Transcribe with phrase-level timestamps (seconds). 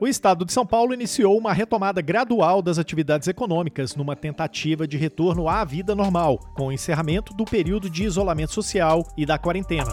[0.00, 4.96] O estado de São Paulo iniciou uma retomada gradual das atividades econômicas numa tentativa de
[4.96, 9.92] retorno à vida normal, com o encerramento do período de isolamento social e da quarentena.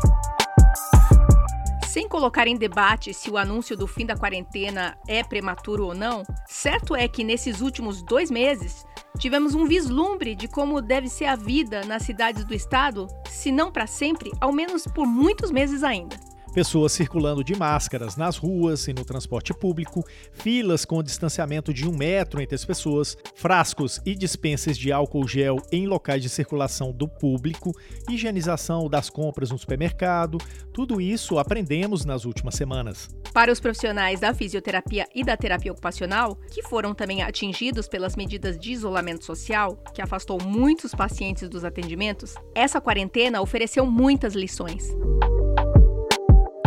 [1.88, 6.22] Sem colocar em debate se o anúncio do fim da quarentena é prematuro ou não,
[6.46, 8.86] certo é que nesses últimos dois meses
[9.18, 13.72] tivemos um vislumbre de como deve ser a vida nas cidades do estado, se não
[13.72, 16.16] para sempre, ao menos por muitos meses ainda
[16.56, 21.94] pessoas circulando de máscaras nas ruas e no transporte público, filas com distanciamento de um
[21.94, 27.10] metro entre as pessoas, frascos e dispensas de álcool gel em locais de circulação do
[27.10, 27.74] público,
[28.10, 30.38] higienização das compras no supermercado,
[30.72, 33.10] tudo isso aprendemos nas últimas semanas.
[33.34, 38.58] Para os profissionais da fisioterapia e da terapia ocupacional, que foram também atingidos pelas medidas
[38.58, 44.96] de isolamento social, que afastou muitos pacientes dos atendimentos, essa quarentena ofereceu muitas lições.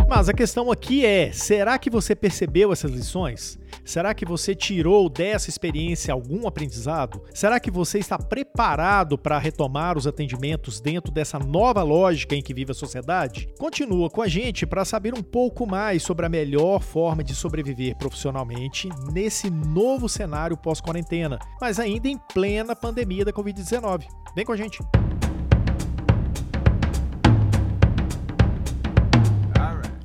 [0.08, 3.58] Mas a questão aqui é: será que você percebeu essas lições?
[3.84, 7.22] Será que você tirou dessa experiência algum aprendizado?
[7.34, 12.54] Será que você está preparado para retomar os atendimentos dentro dessa nova lógica em que
[12.54, 13.48] vive a sociedade?
[13.58, 17.96] Continua com a gente para saber um pouco mais sobre a melhor forma de sobreviver
[17.96, 24.06] profissionalmente nesse novo cenário pós-quarentena, mas ainda em plena pandemia da Covid-19.
[24.34, 24.78] Vem com a gente!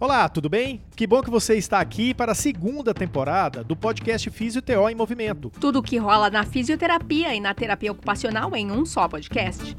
[0.03, 0.81] Olá, tudo bem?
[0.97, 5.49] Que bom que você está aqui para a segunda temporada do podcast Fisioteó em Movimento.
[5.61, 9.73] Tudo o que rola na fisioterapia e na terapia ocupacional em um só podcast.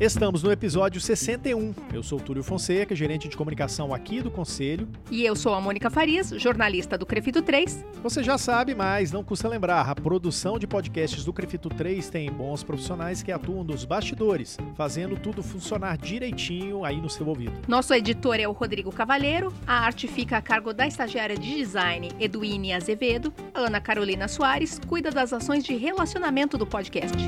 [0.00, 1.74] Estamos no episódio 61.
[1.92, 4.88] Eu sou Túlio Fonseca, gerente de comunicação aqui do Conselho.
[5.10, 7.84] E eu sou a Mônica Farias, jornalista do Crefito 3.
[8.00, 12.30] Você já sabe, mas não custa lembrar: a produção de podcasts do Crefito 3 tem
[12.30, 17.54] bons profissionais que atuam nos bastidores, fazendo tudo funcionar direitinho aí no seu ouvido.
[17.66, 22.12] Nosso editor é o Rodrigo Cavalheiro, a arte fica a cargo da estagiária de design
[22.20, 27.18] Eduine Azevedo, Ana Carolina Soares cuida das ações de relacionamento do podcast.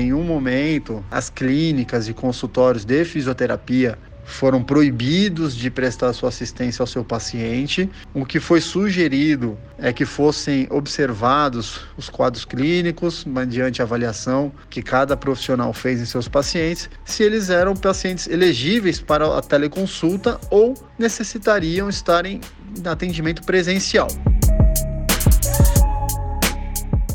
[0.00, 6.86] Nenhum momento as clínicas e consultórios de fisioterapia foram proibidos de prestar sua assistência ao
[6.86, 7.90] seu paciente.
[8.14, 15.16] O que foi sugerido é que fossem observados os quadros clínicos, mediante avaliação que cada
[15.16, 21.88] profissional fez em seus pacientes, se eles eram pacientes elegíveis para a teleconsulta ou necessitariam
[21.88, 22.40] estar em
[22.84, 24.08] atendimento presencial.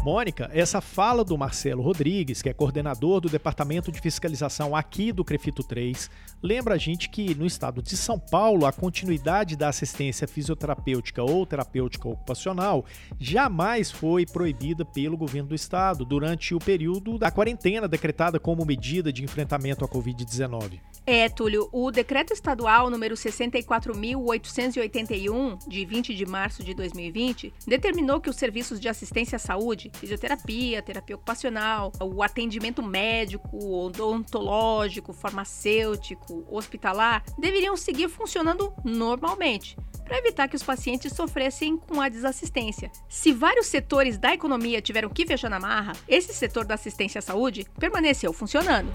[0.06, 5.26] Mônica, essa fala do Marcelo Rodrigues, que é coordenador do Departamento de Fiscalização aqui do
[5.26, 6.12] Crefito 3,
[6.44, 11.44] lembra a gente que no estado de São Paulo a continuidade da assistência fisioterapêutica ou
[11.44, 12.86] terapêutica ocupacional
[13.20, 19.12] jamais foi proibida pelo governo do estado durante o período da quarentena decretada como medida
[19.12, 20.82] de enfrentamento à Covid-19.
[21.08, 28.28] É, Túlio, o decreto estadual número 64.881, de 20 de março de 2020, determinou que
[28.28, 37.24] os serviços de assistência à saúde, fisioterapia, terapia ocupacional, o atendimento médico, odontológico, farmacêutico, hospitalar,
[37.40, 42.92] deveriam seguir funcionando normalmente, para evitar que os pacientes sofressem com a desassistência.
[43.10, 47.22] Se vários setores da economia tiveram que fechar na marra, esse setor da assistência à
[47.22, 48.92] saúde permaneceu funcionando.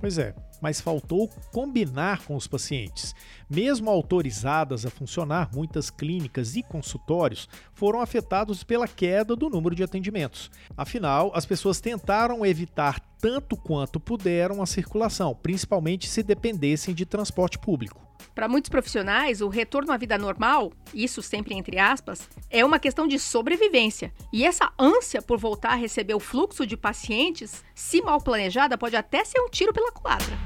[0.00, 3.14] Pois é, mas faltou combinar com os pacientes.
[3.48, 9.82] Mesmo autorizadas a funcionar, muitas clínicas e consultórios foram afetados pela queda do número de
[9.82, 10.50] atendimentos.
[10.76, 17.58] Afinal, as pessoas tentaram evitar tanto quanto puderam a circulação, principalmente se dependessem de transporte
[17.58, 18.04] público.
[18.34, 23.06] Para muitos profissionais, o retorno à vida normal, isso sempre entre aspas, é uma questão
[23.06, 24.12] de sobrevivência.
[24.32, 28.96] E essa ânsia por voltar a receber o fluxo de pacientes, se mal planejada, pode
[28.96, 30.36] até ser um tiro pela culatra.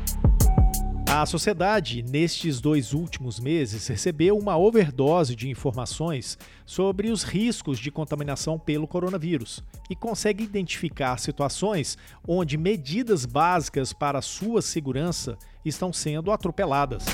[1.11, 6.37] A sociedade, nestes dois últimos meses, recebeu uma overdose de informações
[6.67, 11.97] sobre os riscos de contaminação pelo coronavírus e consegue identificar situações
[12.27, 17.07] onde medidas básicas para sua segurança estão sendo atropeladas.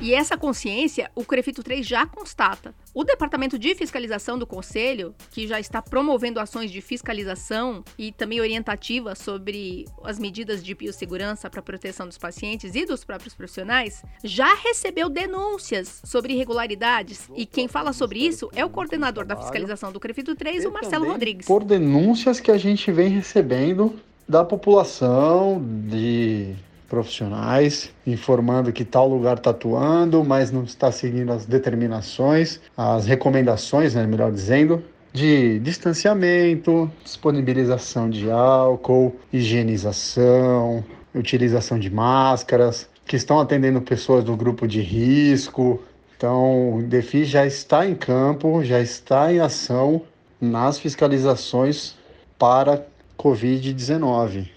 [0.00, 2.74] E essa consciência o Crefito 3 já constata.
[2.92, 8.40] O Departamento de Fiscalização do Conselho, que já está promovendo ações de fiscalização e também
[8.40, 14.02] orientativa sobre as medidas de biossegurança para a proteção dos pacientes e dos próprios profissionais,
[14.22, 17.28] já recebeu denúncias sobre irregularidades.
[17.34, 21.06] E quem fala sobre isso é o coordenador da fiscalização do Crefito 3, o Marcelo
[21.06, 21.46] Rodrigues.
[21.46, 23.94] Por denúncias que a gente vem recebendo
[24.28, 26.54] da população, de
[26.94, 33.94] profissionais, informando que tal lugar está atuando, mas não está seguindo as determinações, as recomendações,
[33.94, 34.80] né, melhor dizendo,
[35.12, 44.66] de distanciamento, disponibilização de álcool, higienização, utilização de máscaras, que estão atendendo pessoas do grupo
[44.66, 45.82] de risco.
[46.16, 50.02] Então, o DEFI já está em campo, já está em ação
[50.40, 51.96] nas fiscalizações
[52.38, 52.86] para
[53.18, 54.48] Covid-19.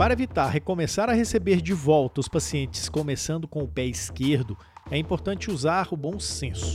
[0.00, 4.56] Para evitar recomeçar a receber de volta os pacientes começando com o pé esquerdo,
[4.90, 6.72] é importante usar o bom senso.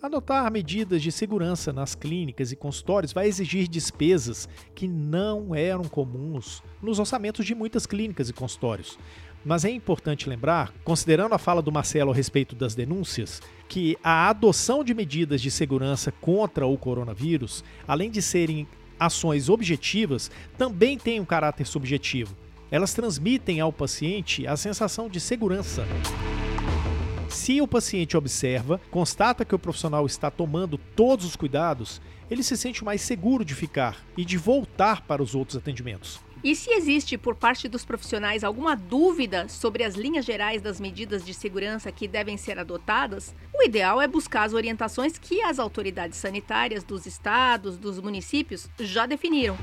[0.00, 6.62] Adotar medidas de segurança nas clínicas e consultórios vai exigir despesas que não eram comuns
[6.80, 8.96] nos orçamentos de muitas clínicas e consultórios.
[9.44, 14.28] Mas é importante lembrar, considerando a fala do Marcelo a respeito das denúncias, que a
[14.28, 18.68] adoção de medidas de segurança contra o coronavírus, além de serem
[19.00, 22.36] ações objetivas, também têm um caráter subjetivo.
[22.70, 25.84] Elas transmitem ao paciente a sensação de segurança.
[27.28, 32.00] Se o paciente observa, constata que o profissional está tomando todos os cuidados,
[32.30, 36.20] ele se sente mais seguro de ficar e de voltar para os outros atendimentos.
[36.42, 41.22] E se existe por parte dos profissionais alguma dúvida sobre as linhas gerais das medidas
[41.22, 46.16] de segurança que devem ser adotadas, o ideal é buscar as orientações que as autoridades
[46.16, 49.56] sanitárias dos estados, dos municípios já definiram.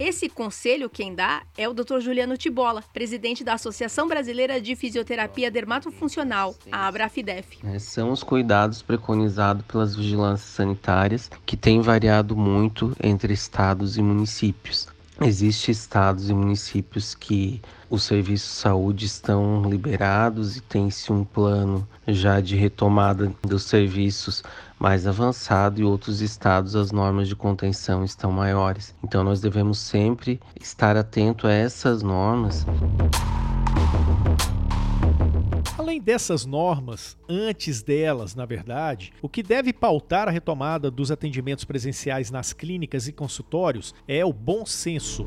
[0.00, 1.98] Esse conselho quem dá é o Dr.
[2.00, 7.58] Juliano Tibola, presidente da Associação Brasileira de Fisioterapia Dermatofuncional, a Abrafidef.
[7.64, 14.02] É, são os cuidados preconizados pelas vigilâncias sanitárias que têm variado muito entre estados e
[14.02, 14.86] municípios.
[15.20, 17.60] Existem estados e municípios que
[17.90, 24.44] os serviços de saúde estão liberados e tem-se um plano já de retomada dos serviços
[24.78, 28.94] mais avançado e outros estados as normas de contenção estão maiores.
[29.02, 32.64] Então nós devemos sempre estar atento a essas normas.
[35.98, 41.64] Além dessas normas, antes delas, na verdade, o que deve pautar a retomada dos atendimentos
[41.64, 45.26] presenciais nas clínicas e consultórios é o bom senso.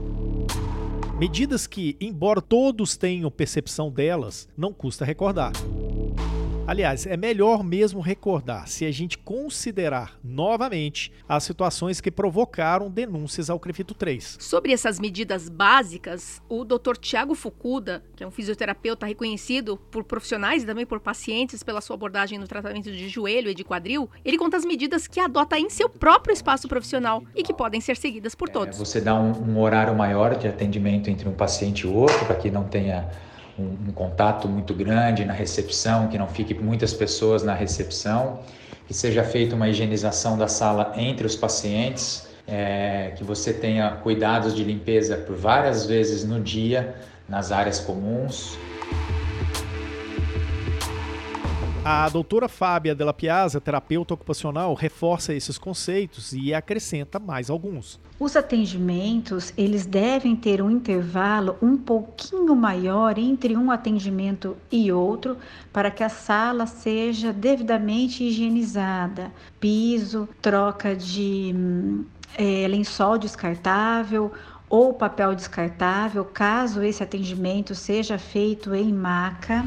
[1.20, 5.52] Medidas que, embora todos tenham percepção delas, não custa recordar.
[6.68, 13.50] Aliás, é melhor mesmo recordar se a gente considerar novamente as situações que provocaram denúncias
[13.50, 14.38] ao Crefito 3.
[14.40, 16.96] Sobre essas medidas básicas, o Dr.
[17.00, 21.96] Tiago Fukuda, que é um fisioterapeuta reconhecido por profissionais e também por pacientes pela sua
[21.96, 25.70] abordagem no tratamento de joelho e de quadril, ele conta as medidas que adota em
[25.70, 28.78] seu próprio espaço profissional e que podem ser seguidas por todos.
[28.78, 32.36] É, você dá um, um horário maior de atendimento entre um paciente e outro, para
[32.36, 33.10] que não tenha
[33.62, 38.40] um, um contato muito grande na recepção, que não fique muitas pessoas na recepção,
[38.88, 44.56] que seja feita uma higienização da sala entre os pacientes, é, que você tenha cuidados
[44.56, 46.96] de limpeza por várias vezes no dia
[47.30, 48.58] nas áreas comuns.
[51.84, 58.00] A doutora Fábia Della Piazza, terapeuta ocupacional, reforça esses conceitos e acrescenta mais alguns.
[58.20, 65.38] Os atendimentos, eles devem ter um intervalo um pouquinho maior entre um atendimento e outro,
[65.74, 69.32] para que a sala seja devidamente higienizada.
[69.60, 71.56] Piso, troca de
[72.38, 74.32] é, lençol descartável
[74.70, 79.66] ou papel descartável, caso esse atendimento seja feito em maca.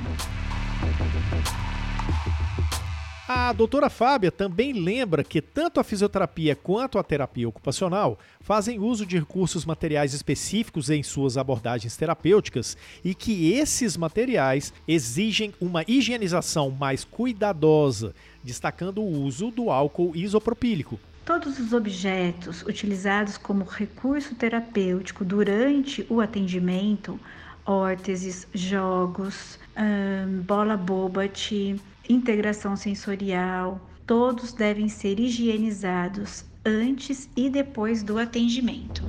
[3.27, 9.07] A doutora Fábia também lembra que tanto a fisioterapia quanto a terapia ocupacional fazem uso
[9.07, 16.71] de recursos materiais específicos em suas abordagens terapêuticas e que esses materiais exigem uma higienização
[16.71, 21.01] mais cuidadosa, destacando o uso do álcool isopropílico.
[21.25, 27.19] Todos os objetos utilizados como recurso terapêutico durante o atendimento,
[27.65, 38.19] órteses, jogos, hum, bola bobat, integração sensorial, todos devem ser higienizados antes e depois do
[38.19, 39.03] atendimento.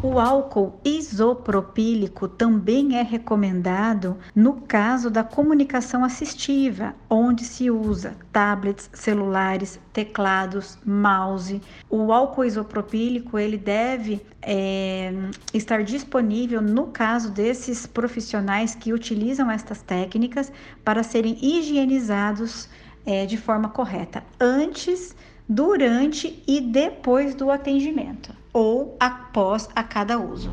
[0.00, 8.88] O álcool isopropílico também é recomendado no caso da comunicação assistiva, onde se usa tablets,
[8.92, 11.60] celulares, teclados, mouse.
[11.90, 15.12] O álcool isopropílico ele deve é,
[15.52, 20.52] estar disponível no caso desses profissionais que utilizam estas técnicas
[20.84, 22.68] para serem higienizados
[23.04, 25.16] é, de forma correta antes,
[25.48, 30.50] durante e depois do atendimento ou após a cada uso.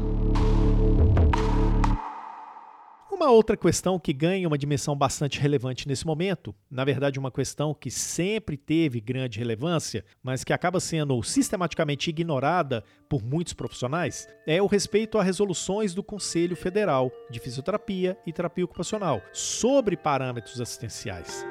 [3.12, 7.74] Uma outra questão que ganha uma dimensão bastante relevante nesse momento, na verdade, uma questão
[7.74, 14.62] que sempre teve grande relevância, mas que acaba sendo sistematicamente ignorada por muitos profissionais, é
[14.62, 21.46] o respeito a resoluções do Conselho Federal de Fisioterapia e Terapia Ocupacional sobre parâmetros assistenciais.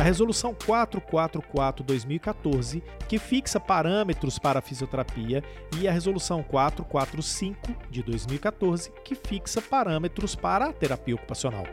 [0.00, 5.44] A Resolução 444-2014, que fixa parâmetros para a fisioterapia,
[5.78, 11.64] e a Resolução 445 de 2014, que fixa parâmetros para a terapia ocupacional.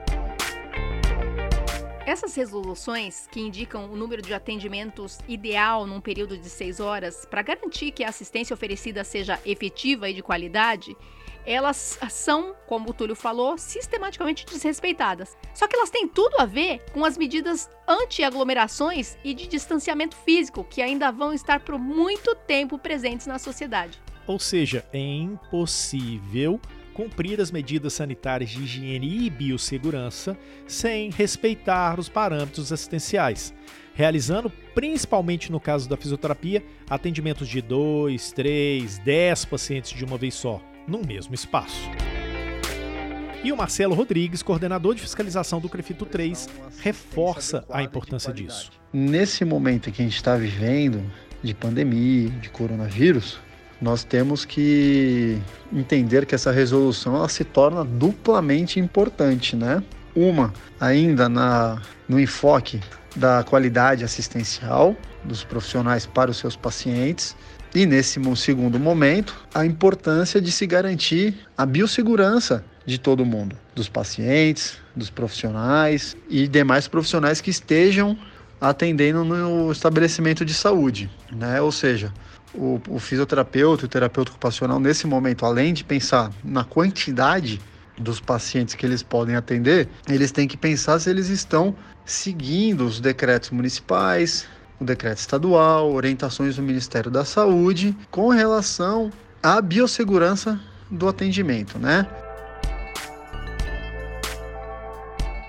[2.06, 7.42] Essas resoluções, que indicam o número de atendimentos ideal num período de seis horas, para
[7.42, 10.98] garantir que a assistência oferecida seja efetiva e de qualidade,
[11.48, 15.38] elas são, como o Túlio falou, sistematicamente desrespeitadas.
[15.56, 20.66] Só que elas têm tudo a ver com as medidas anti-aglomerações e de distanciamento físico
[20.70, 23.98] que ainda vão estar por muito tempo presentes na sociedade.
[24.28, 26.60] Ou seja, é impossível
[26.94, 30.38] cumprir as medidas sanitárias de higiene e biossegurança
[30.68, 33.54] sem respeitar os parâmetros assistenciais,
[33.94, 40.34] realizando, principalmente no caso da fisioterapia, atendimentos de 2, 3, 10 pacientes de uma vez
[40.34, 41.90] só num mesmo espaço.
[43.44, 48.72] E o Marcelo Rodrigues, coordenador de fiscalização do Crefito 3, reforça a importância disso.
[48.92, 51.04] Nesse momento que a gente está vivendo,
[51.44, 53.40] de pandemia, de coronavírus,
[53.82, 55.40] nós temos que
[55.72, 59.84] entender que essa resolução ela se torna duplamente importante, né?
[60.16, 61.80] Uma, ainda na,
[62.10, 62.82] no enfoque
[63.16, 67.36] da qualidade assistencial dos profissionais para os seus pacientes,
[67.74, 73.90] e nesse segundo momento, a importância de se garantir a biossegurança de todo mundo, dos
[73.90, 78.18] pacientes, dos profissionais e demais profissionais que estejam
[78.60, 81.62] atendendo no estabelecimento de saúde, né?
[81.62, 82.12] Ou seja,
[82.54, 87.60] o, o fisioterapeuta, o terapeuta ocupacional nesse momento, além de pensar na quantidade
[87.98, 93.00] dos pacientes que eles podem atender, eles têm que pensar se eles estão seguindo os
[93.00, 94.48] decretos municipais,
[94.80, 102.08] o decreto estadual, orientações do Ministério da Saúde com relação à biossegurança do atendimento, né?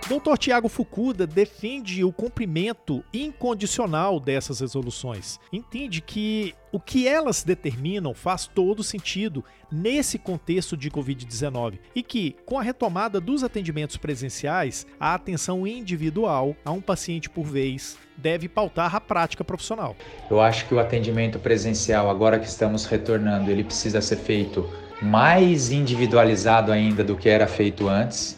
[0.09, 0.39] Dr.
[0.39, 5.39] Tiago Fukuda defende o cumprimento incondicional dessas resoluções.
[5.53, 12.37] Entende que o que elas determinam faz todo sentido nesse contexto de Covid-19 e que,
[12.47, 18.49] com a retomada dos atendimentos presenciais, a atenção individual a um paciente por vez deve
[18.49, 19.95] pautar a prática profissional.
[20.31, 24.67] Eu acho que o atendimento presencial, agora que estamos retornando, ele precisa ser feito
[25.03, 28.38] mais individualizado ainda do que era feito antes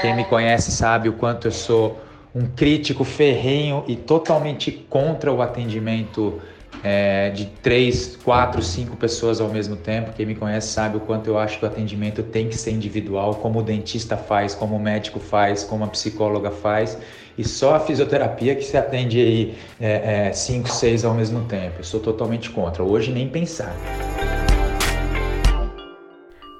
[0.00, 2.00] quem me conhece sabe o quanto eu sou
[2.34, 6.40] um crítico ferrenho e totalmente contra o atendimento
[6.82, 10.12] é, de três, quatro, cinco pessoas ao mesmo tempo.
[10.12, 13.34] Quem me conhece sabe o quanto eu acho que o atendimento tem que ser individual,
[13.36, 16.96] como o dentista faz, como o médico faz, como a psicóloga faz.
[17.36, 21.76] E só a fisioterapia que se atende aí é, é, cinco, seis ao mesmo tempo.
[21.78, 22.82] Eu sou totalmente contra.
[22.82, 23.74] Hoje nem pensar.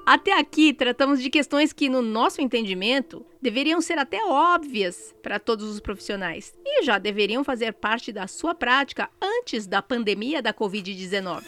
[0.05, 5.69] Até aqui, tratamos de questões que, no nosso entendimento, deveriam ser até óbvias para todos
[5.69, 11.43] os profissionais e já deveriam fazer parte da sua prática antes da pandemia da Covid-19.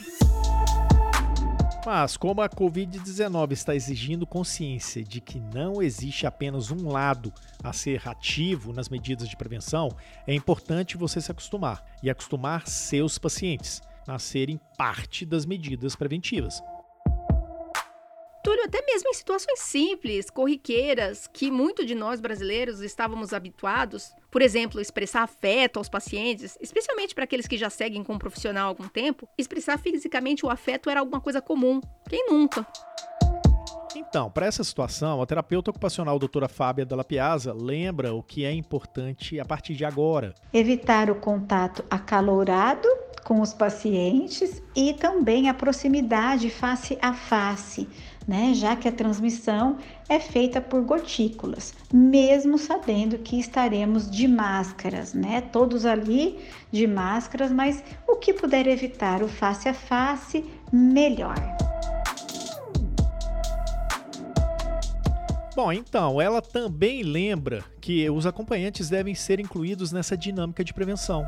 [1.86, 7.74] Mas, como a Covid-19 está exigindo consciência de que não existe apenas um lado a
[7.74, 9.90] ser ativo nas medidas de prevenção,
[10.26, 16.62] é importante você se acostumar e acostumar seus pacientes a serem parte das medidas preventivas.
[18.44, 24.42] Túlio, até mesmo em situações simples, corriqueiras, que muito de nós brasileiros estávamos habituados, por
[24.42, 28.68] exemplo, expressar afeto aos pacientes, especialmente para aqueles que já seguem com um profissional há
[28.68, 31.80] algum tempo, expressar fisicamente o afeto era alguma coisa comum.
[32.10, 32.68] Quem nunca?
[33.96, 38.52] Então, para essa situação, a terapeuta ocupacional doutora Fábia Dalla Piazza lembra o que é
[38.52, 40.34] importante a partir de agora.
[40.52, 42.88] Evitar o contato acalorado
[43.24, 47.88] com os pacientes e também a proximidade face a face
[48.28, 48.54] né?
[48.54, 49.78] Já que a transmissão
[50.08, 55.42] é feita por gotículas, mesmo sabendo que estaremos de máscaras, né?
[55.42, 56.40] Todos ali
[56.72, 61.36] de máscaras, mas o que puder evitar o face a face, melhor.
[65.56, 71.24] Bom, então, ela também lembra que os acompanhantes devem ser incluídos nessa dinâmica de prevenção.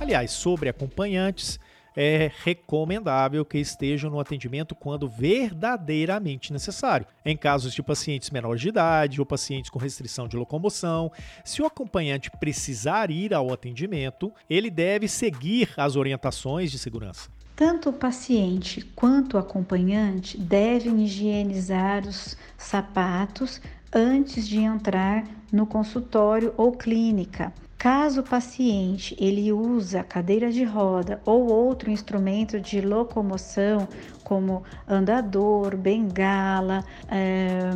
[0.00, 1.60] Aliás, sobre acompanhantes,
[1.96, 7.06] é recomendável que estejam no atendimento quando verdadeiramente necessário.
[7.24, 11.10] Em casos de pacientes menores de idade ou pacientes com restrição de locomoção,
[11.44, 17.30] se o acompanhante precisar ir ao atendimento, ele deve seguir as orientações de segurança.
[17.56, 26.52] Tanto o paciente quanto o acompanhante devem higienizar os sapatos antes de entrar no consultório
[26.58, 27.50] ou clínica.
[27.78, 33.86] Caso o paciente ele usa cadeira de roda ou outro instrumento de locomoção,
[34.24, 37.70] como andador, bengala, é,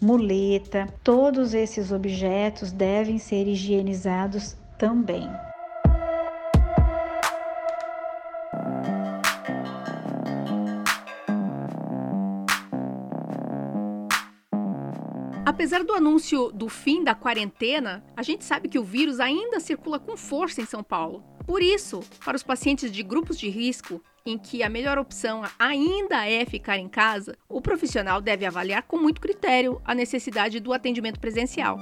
[0.00, 5.30] muleta, todos esses objetos devem ser higienizados também.
[15.54, 20.00] Apesar do anúncio do fim da quarentena, a gente sabe que o vírus ainda circula
[20.00, 21.22] com força em São Paulo.
[21.46, 26.28] Por isso, para os pacientes de grupos de risco, em que a melhor opção ainda
[26.28, 31.20] é ficar em casa, o profissional deve avaliar com muito critério a necessidade do atendimento
[31.20, 31.78] presencial.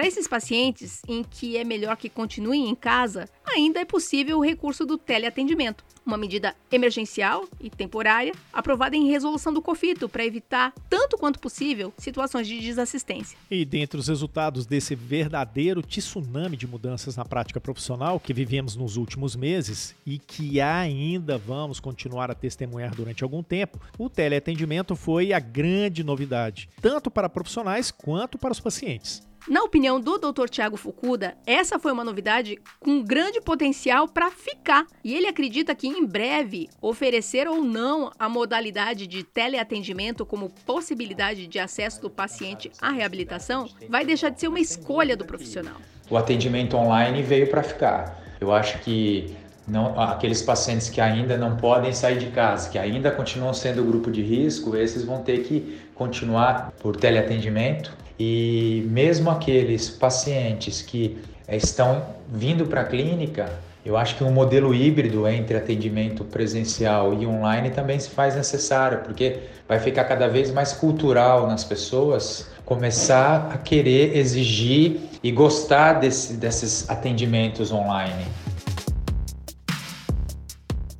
[0.00, 4.42] Para esses pacientes em que é melhor que continuem em casa, ainda é possível o
[4.42, 10.72] recurso do teleatendimento, uma medida emergencial e temporária aprovada em resolução do COFITO para evitar,
[10.88, 13.36] tanto quanto possível, situações de desassistência.
[13.50, 18.96] E dentre os resultados desse verdadeiro tsunami de mudanças na prática profissional que vivemos nos
[18.96, 25.34] últimos meses e que ainda vamos continuar a testemunhar durante algum tempo, o teleatendimento foi
[25.34, 29.28] a grande novidade, tanto para profissionais quanto para os pacientes.
[29.48, 30.48] Na opinião do Dr.
[30.50, 35.88] Tiago Fukuda, essa foi uma novidade com grande potencial para ficar, e ele acredita que
[35.88, 42.70] em breve oferecer ou não a modalidade de teleatendimento como possibilidade de acesso do paciente
[42.80, 45.76] à reabilitação vai deixar de ser uma escolha do profissional.
[46.10, 48.22] O atendimento online veio para ficar.
[48.40, 49.34] Eu acho que
[49.66, 54.10] não, aqueles pacientes que ainda não podem sair de casa, que ainda continuam sendo grupo
[54.10, 61.56] de risco, esses vão ter que continuar por teleatendimento e mesmo aqueles pacientes que eh,
[61.56, 63.50] estão vindo para a clínica,
[63.82, 68.98] eu acho que um modelo híbrido entre atendimento presencial e online também se faz necessário,
[68.98, 75.94] porque vai ficar cada vez mais cultural nas pessoas começar a querer exigir e gostar
[75.94, 78.26] desse, desses atendimentos online.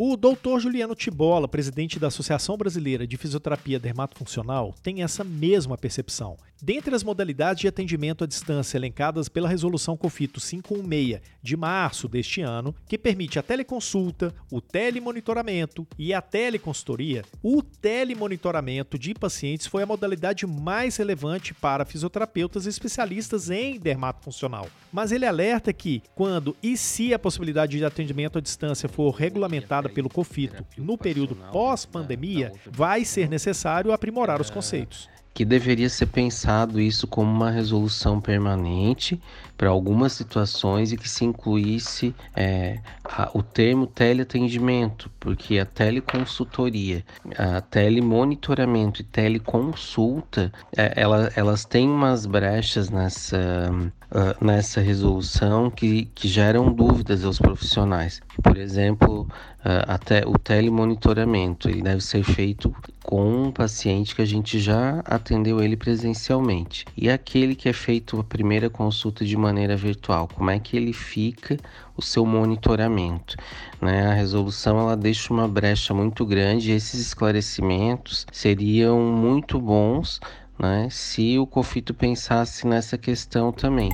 [0.03, 6.39] O doutor Juliano Tibola, presidente da Associação Brasileira de Fisioterapia Dermatofuncional, tem essa mesma percepção.
[6.63, 12.41] Dentre as modalidades de atendimento à distância elencadas pela Resolução COFITO 516 de março deste
[12.41, 19.83] ano, que permite a teleconsulta, o telemonitoramento e a teleconsultoria, o telemonitoramento de pacientes foi
[19.83, 24.69] a modalidade mais relevante para fisioterapeutas especialistas em dermatofuncional.
[24.91, 29.90] Mas ele alerta que, quando e se a possibilidade de atendimento à distância for regulamentada
[29.91, 35.09] pelo COFITO no período pós-pandemia, vai ser necessário aprimorar os conceitos.
[35.33, 39.21] que deveria ser pensado isso como uma resolução permanente
[39.57, 47.05] para algumas situações e que se incluísse é, a, o termo teleatendimento, porque a teleconsultoria,
[47.39, 53.71] a telemonitoramento e teleconsulta, é, ela, elas têm umas brechas nessa,
[54.11, 58.21] uh, nessa resolução que, que geram dúvidas aos profissionais.
[58.43, 64.27] Por exemplo, uh, até o telemonitoramento, ele deve ser feito com um paciente que a
[64.27, 66.85] gente já atendeu ele presencialmente.
[66.97, 70.93] E aquele que é feito a primeira consulta de maneira virtual, como é que ele
[70.93, 71.57] fica
[71.97, 73.37] o seu monitoramento?
[73.81, 74.07] Né?
[74.07, 80.21] A resolução ela deixa uma brecha muito grande e esses esclarecimentos seriam muito bons
[80.61, 83.91] né, se o COFITO pensasse nessa questão também.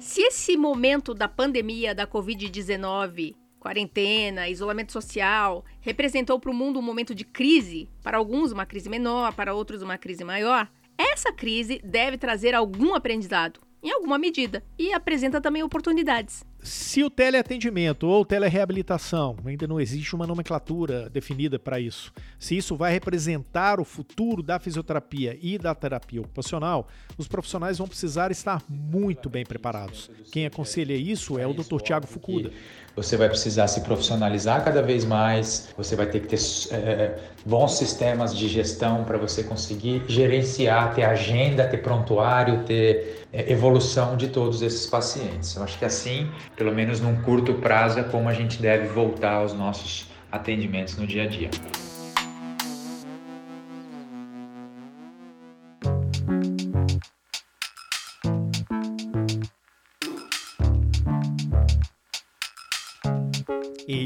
[0.00, 6.82] Se esse momento da pandemia da Covid-19 quarentena, isolamento social, representou para o mundo um
[6.82, 11.80] momento de crise, para alguns uma crise menor, para outros uma crise maior, essa crise
[11.84, 16.44] deve trazer algum aprendizado, em alguma medida, e apresenta também oportunidades.
[16.60, 22.76] Se o teleatendimento ou telereabilitação, ainda não existe uma nomenclatura definida para isso, se isso
[22.76, 28.62] vai representar o futuro da fisioterapia e da terapia ocupacional, os profissionais vão precisar estar
[28.68, 30.10] muito bem preparados.
[30.32, 31.80] Quem aconselha isso é o Dr.
[31.80, 32.50] Tiago Fukuda.
[32.98, 36.40] Você vai precisar se profissionalizar cada vez mais, você vai ter que ter
[36.72, 43.52] é, bons sistemas de gestão para você conseguir gerenciar, ter agenda, ter prontuário, ter é,
[43.52, 45.54] evolução de todos esses pacientes.
[45.54, 49.34] Eu acho que assim, pelo menos num curto prazo, é como a gente deve voltar
[49.34, 51.50] aos nossos atendimentos no dia a dia.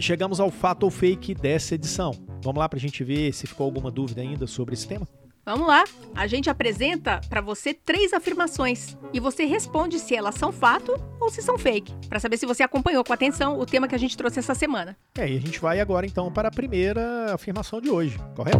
[0.02, 2.10] E chegamos ao fato ou fake dessa edição.
[2.42, 5.06] Vamos lá para a gente ver se ficou alguma dúvida ainda sobre esse tema?
[5.46, 5.84] Vamos lá!
[6.12, 11.30] A gente apresenta para você três afirmações e você responde se elas são fato ou
[11.30, 14.16] se são fake, para saber se você acompanhou com atenção o tema que a gente
[14.16, 14.96] trouxe essa semana.
[15.16, 18.58] É, e a gente vai agora então para a primeira afirmação de hoje, correto?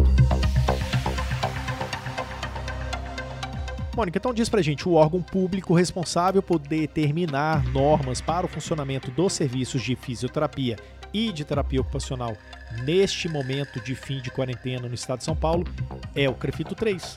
[3.97, 9.11] Mônica, então diz pra gente, o órgão público responsável por determinar normas para o funcionamento
[9.11, 10.77] dos serviços de fisioterapia
[11.13, 12.35] e de terapia ocupacional
[12.83, 15.65] neste momento de fim de quarentena no estado de São Paulo
[16.15, 17.15] é o Crefito 3.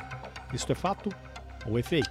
[0.53, 1.11] Isto é fato
[1.67, 2.09] ou é fake?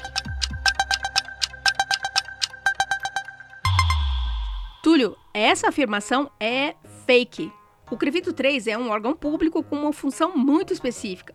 [4.81, 7.51] Túlio, essa afirmação é fake.
[7.89, 11.33] O Crefito 3 é um órgão público com uma função muito específica.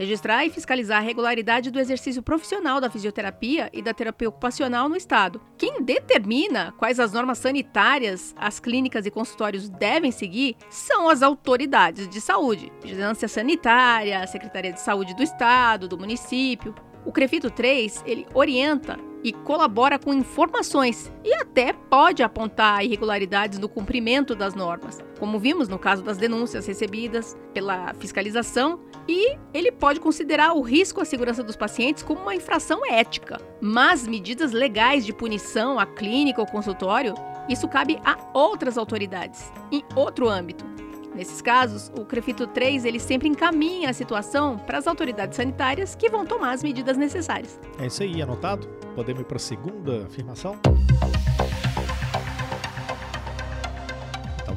[0.00, 4.96] Registrar e fiscalizar a regularidade do exercício profissional da fisioterapia e da terapia ocupacional no
[4.96, 5.42] Estado.
[5.58, 12.08] Quem determina quais as normas sanitárias as clínicas e consultórios devem seguir são as autoridades
[12.08, 16.74] de saúde, Vigilância Sanitária, Secretaria de Saúde do Estado, do município.
[17.04, 23.68] O Crefito 3, ele orienta e colabora com informações e até pode apontar irregularidades no
[23.68, 28.80] cumprimento das normas, como vimos no caso das denúncias recebidas pela fiscalização,
[29.10, 33.38] e ele pode considerar o risco à segurança dos pacientes como uma infração ética.
[33.60, 37.14] Mas medidas legais de punição à clínica ou consultório,
[37.48, 40.64] isso cabe a outras autoridades, em outro âmbito.
[41.12, 46.08] Nesses casos, o Crefito 3 ele sempre encaminha a situação para as autoridades sanitárias que
[46.08, 47.58] vão tomar as medidas necessárias.
[47.80, 48.68] É isso aí, anotado?
[48.94, 50.56] Podemos ir para a segunda afirmação?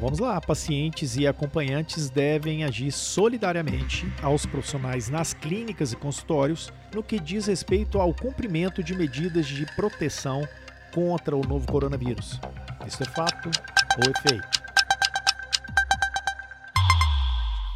[0.04, 0.38] Vamos lá.
[0.38, 7.46] Pacientes e acompanhantes devem agir solidariamente aos profissionais nas clínicas e consultórios no que diz
[7.46, 10.46] respeito ao cumprimento de medidas de proteção
[10.92, 12.38] contra o novo coronavírus.
[12.86, 13.50] Isso é fato
[13.96, 14.64] ou é fake?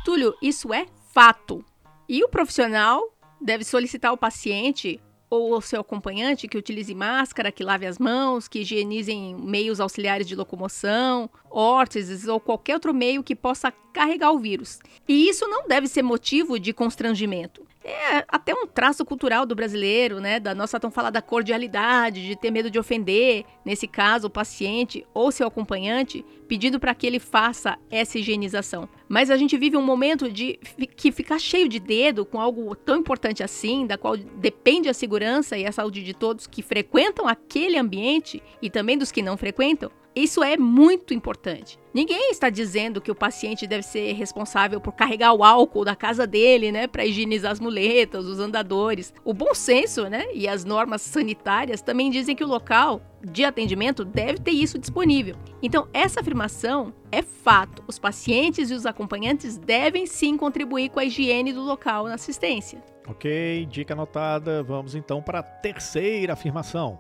[0.05, 1.65] Túlio, isso é fato.
[2.07, 3.03] E o profissional
[3.41, 8.49] deve solicitar ao paciente ou ao seu acompanhante que utilize máscara, que lave as mãos,
[8.49, 14.39] que higienizem meios auxiliares de locomoção, órteses ou qualquer outro meio que possa carregar o
[14.39, 14.79] vírus.
[15.07, 20.21] E isso não deve ser motivo de constrangimento é até um traço cultural do brasileiro,
[20.21, 20.39] né?
[20.39, 25.33] Da nossa tão falada cordialidade, de ter medo de ofender, nesse caso, o paciente ou
[25.33, 28.89] seu acompanhante, pedindo para que ele faça essa higienização.
[29.07, 30.59] Mas a gente vive um momento de
[30.97, 35.57] que ficar cheio de dedo com algo tão importante assim, da qual depende a segurança
[35.57, 39.91] e a saúde de todos que frequentam aquele ambiente e também dos que não frequentam,
[40.15, 41.79] isso é muito importante.
[41.95, 46.27] Ninguém está dizendo que o paciente deve ser responsável por carregar o álcool da casa
[46.27, 49.15] dele, né, para higienizar as muletas, os andadores.
[49.25, 54.05] O bom senso, né, e as normas sanitárias também dizem que o local de atendimento
[54.05, 55.37] deve ter isso disponível.
[55.63, 57.83] Então, essa afirmação é fato.
[57.87, 62.83] Os pacientes e os acompanhantes devem sim contribuir com a higiene do local na assistência.
[63.07, 64.63] Ok, dica anotada.
[64.63, 66.99] Vamos então para a terceira afirmação.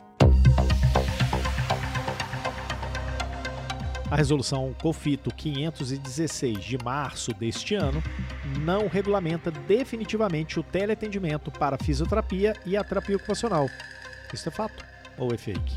[4.10, 8.02] A resolução COFITO 516 de março deste ano
[8.60, 13.68] não regulamenta definitivamente o teleatendimento para fisioterapia e a terapia ocupacional.
[14.32, 14.82] Isso é fato
[15.18, 15.76] ou é fake?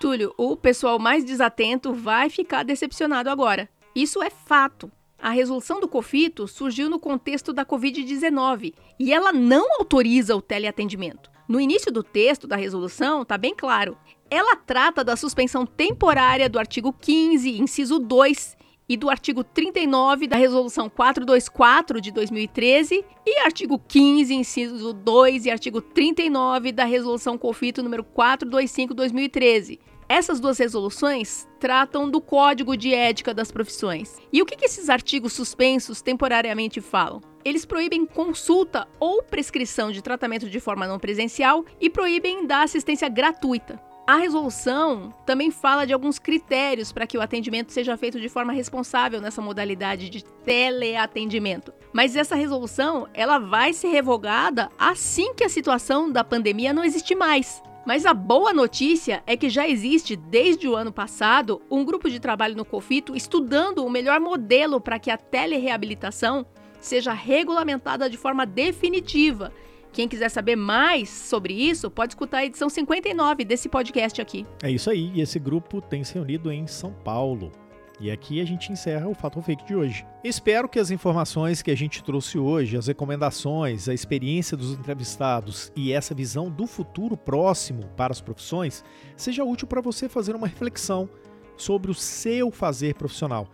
[0.00, 3.68] Túlio, o pessoal mais desatento vai ficar decepcionado agora.
[3.94, 4.90] Isso é fato.
[5.18, 11.30] A resolução do COFITO surgiu no contexto da Covid-19 e ela não autoriza o teleatendimento.
[11.48, 13.96] No início do texto da resolução, está bem claro.
[14.30, 18.56] Ela trata da suspensão temporária do artigo 15, inciso 2,
[18.88, 25.50] e do artigo 39 da Resolução 424 de 2013 e artigo 15, inciso 2 e
[25.50, 29.78] artigo 39 da Resolução COFITO número 425/2013.
[30.08, 34.18] Essas duas resoluções tratam do Código de Ética das Profissões.
[34.32, 37.20] E o que, que esses artigos suspensos temporariamente falam?
[37.44, 43.08] Eles proíbem consulta ou prescrição de tratamento de forma não presencial e proíbem da assistência
[43.08, 43.80] gratuita.
[44.06, 48.52] A resolução também fala de alguns critérios para que o atendimento seja feito de forma
[48.52, 51.74] responsável nessa modalidade de teleatendimento.
[51.92, 57.16] Mas essa resolução, ela vai ser revogada assim que a situação da pandemia não existe
[57.16, 57.60] mais.
[57.84, 62.20] Mas a boa notícia é que já existe desde o ano passado um grupo de
[62.20, 66.46] trabalho no COFITO estudando o melhor modelo para que a telereabilitação
[66.80, 69.52] seja regulamentada de forma definitiva.
[69.96, 74.44] Quem quiser saber mais sobre isso, pode escutar a edição 59 desse podcast aqui.
[74.62, 77.50] É isso aí, e esse grupo tem se reunido em São Paulo.
[77.98, 80.06] E aqui a gente encerra o Fato Fake de hoje.
[80.22, 85.72] Espero que as informações que a gente trouxe hoje, as recomendações, a experiência dos entrevistados
[85.74, 88.84] e essa visão do futuro próximo para as profissões
[89.16, 91.08] seja útil para você fazer uma reflexão
[91.56, 93.48] sobre o seu fazer profissional,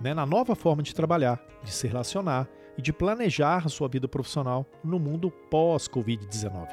[0.00, 4.08] né, na nova forma de trabalhar, de se relacionar e de planejar a sua vida
[4.08, 6.68] profissional no mundo pós-Covid-19.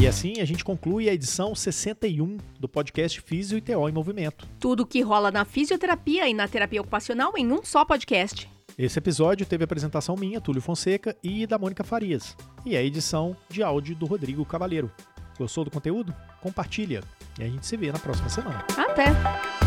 [0.00, 4.48] E assim a gente conclui a edição 61 do podcast Físio e TO em Movimento.
[4.58, 8.48] Tudo o que rola na fisioterapia e na terapia ocupacional em um só podcast.
[8.78, 13.62] Esse episódio teve apresentação minha, Túlio Fonseca, e da Mônica Farias e a edição de
[13.62, 14.90] áudio do Rodrigo Cavaleiro.
[15.38, 16.14] Gostou do conteúdo?
[16.40, 17.02] Compartilha.
[17.38, 18.64] E a gente se vê na próxima semana.
[18.76, 19.59] Até!